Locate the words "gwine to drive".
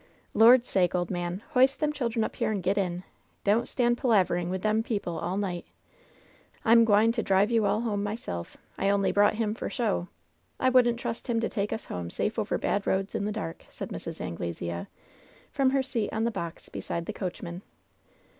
6.85-7.51